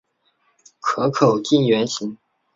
[0.79, 2.17] 壳口近圆形。